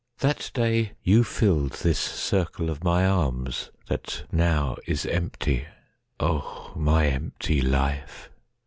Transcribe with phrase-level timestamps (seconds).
[0.21, 5.67] That day you filled this circle of my armsThat now is empty.
[6.19, 8.31] (O my empty life!)